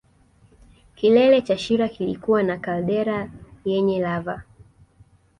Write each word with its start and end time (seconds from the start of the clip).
Kilele 0.95 1.41
cha 1.41 1.57
shira 1.57 1.89
kilikuwa 1.89 2.43
na 2.43 2.57
kaldera 2.57 3.31
yenye 3.65 3.99
lava 4.01 4.43